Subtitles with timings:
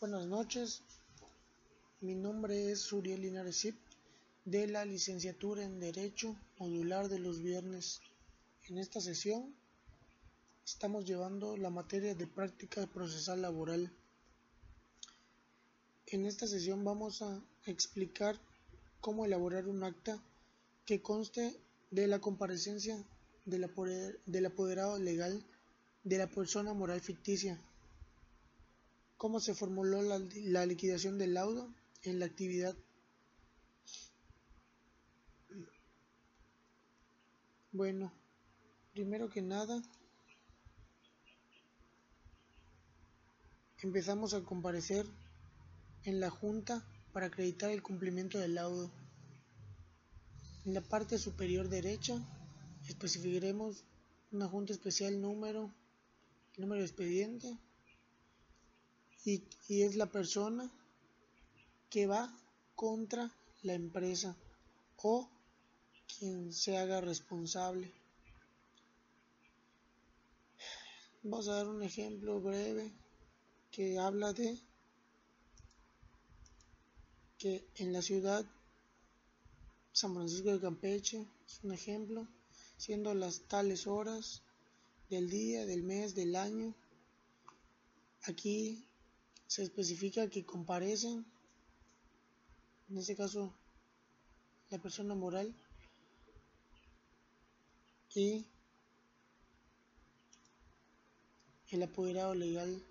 [0.00, 0.84] Buenas noches,
[2.00, 3.74] mi nombre es Uriel Linares Zip,
[4.44, 8.00] de la licenciatura en Derecho Modular de los Viernes.
[8.68, 9.52] En esta sesión
[10.64, 13.90] estamos llevando la materia de práctica procesal laboral.
[16.06, 18.38] En esta sesión vamos a explicar
[19.00, 20.22] cómo elaborar un acta
[20.86, 21.58] que conste
[21.90, 23.04] de la comparecencia
[23.46, 25.44] del apoderado legal
[26.04, 27.60] de la persona moral ficticia.
[29.18, 31.74] ¿Cómo se formuló la, liquidación del laudo
[32.04, 32.76] en la actividad?
[37.72, 38.12] Bueno,
[38.92, 39.82] primero que nada,
[43.82, 45.04] empezamos a comparecer
[46.04, 48.88] en la Junta para acreditar el cumplimiento del laudo.
[50.64, 52.14] En la parte superior derecha
[52.86, 53.82] especificaremos
[54.30, 55.74] una junta especial número,
[56.56, 57.58] número de expediente
[59.28, 60.70] y, es la persona
[61.90, 62.34] que va
[62.74, 63.30] contra
[63.62, 64.34] la empresa
[65.02, 65.28] o
[66.06, 67.92] quien se haga responsable.
[71.22, 72.90] Vamos a dar un ejemplo breve
[73.70, 74.58] que habla de
[77.36, 78.46] que en la ciudad
[79.92, 82.26] San Francisco de Campeche es un ejemplo,
[82.78, 84.42] siendo las tales horas
[85.10, 86.74] del día, del mes, del año.
[88.22, 88.87] Aquí
[89.48, 91.24] se especifica que comparecen,
[92.90, 93.52] en este caso,
[94.70, 95.54] la persona moral
[98.14, 98.44] y
[101.70, 102.82] el apoderado legal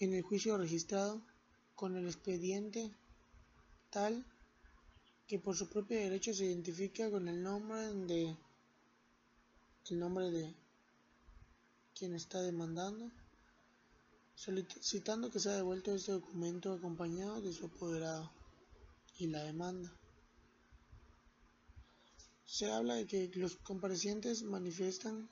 [0.00, 1.20] en el juicio registrado
[1.74, 2.90] con el expediente
[3.90, 4.24] tal
[5.26, 8.36] que por su propio derecho se identifica con el nombre de
[9.90, 10.54] el nombre de
[11.94, 13.10] quien está demandando
[14.44, 18.32] solicitando que sea devuelto este documento acompañado de su apoderado
[19.18, 19.92] y la demanda
[22.44, 25.28] se habla de que los comparecientes manifiestan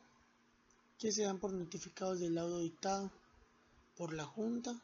[0.96, 3.10] que se dan por notificados del laudo dictado
[3.96, 4.80] por la Junta,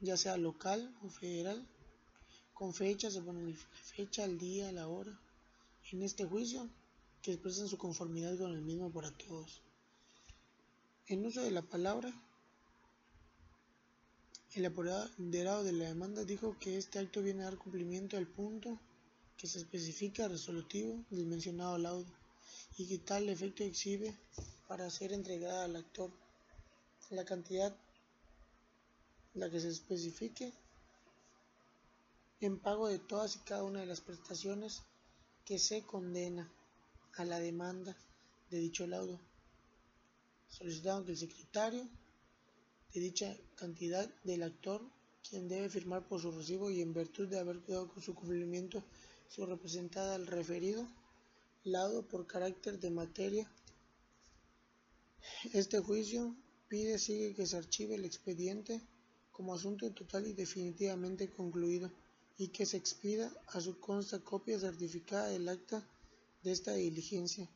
[0.00, 1.66] ya sea local o federal,
[2.52, 3.56] con fecha, se pone la
[3.96, 5.18] fecha, el día, la hora,
[5.90, 6.68] en este juicio,
[7.22, 9.62] que expresan su conformidad con el mismo para todos.
[11.06, 12.12] En uso de la palabra,
[14.58, 18.76] el apoderado de la demanda dijo que este acto viene a dar cumplimiento al punto
[19.36, 22.12] que se especifica resolutivo del mencionado laudo
[22.76, 24.18] y que tal efecto exhibe
[24.66, 26.10] para ser entregada al actor.
[27.10, 27.72] La cantidad
[29.34, 30.52] la que se especifique
[32.40, 34.82] en pago de todas y cada una de las prestaciones
[35.44, 36.50] que se condena
[37.14, 37.96] a la demanda
[38.50, 39.20] de dicho laudo,
[40.48, 41.88] solicitando que el secretario
[42.92, 44.82] de dicha cantidad del actor,
[45.28, 48.82] quien debe firmar por su recibo y en virtud de haber cuidado con su cumplimiento
[49.28, 50.86] su representada al referido
[51.64, 53.50] lado por carácter de materia.
[55.52, 56.34] Este juicio
[56.68, 58.80] pide sigue que se archive el expediente
[59.32, 61.90] como asunto total y definitivamente concluido
[62.38, 65.86] y que se expida a su consta copia certificada del acta
[66.42, 67.48] de esta diligencia.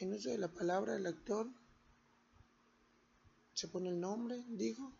[0.00, 1.48] En uso de la palabra el actor
[3.56, 4.92] se pone el nombre, dijo,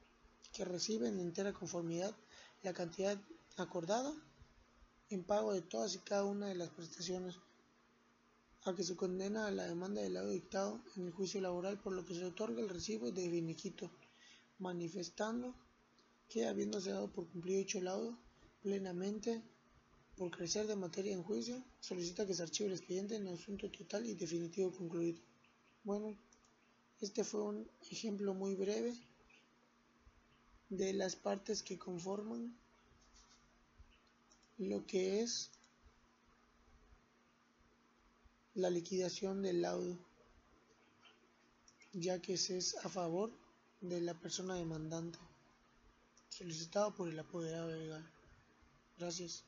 [0.54, 2.16] que recibe en entera conformidad
[2.62, 3.20] la cantidad
[3.58, 4.14] acordada
[5.10, 7.34] en pago de todas y cada una de las prestaciones
[8.64, 11.92] a que se condena a la demanda del lado dictado en el juicio laboral por
[11.92, 13.90] lo que se otorga el recibo de finiquito,
[14.58, 15.54] manifestando
[16.30, 18.18] que habiéndose dado por cumplido dicho laudo
[18.62, 19.42] plenamente
[20.16, 24.06] por crecer de materia en juicio, solicita que se archive el expediente en asunto total
[24.06, 25.20] y definitivo concluido.
[25.84, 26.16] Bueno,
[27.00, 28.94] este fue un ejemplo muy breve
[30.68, 32.56] de las partes que conforman
[34.58, 35.50] lo que es
[38.54, 39.98] la liquidación del laudo,
[41.92, 43.30] ya que se es a favor
[43.82, 45.18] de la persona demandante,
[46.30, 48.10] solicitado por el apoderado legal.
[48.98, 49.44] Gracias.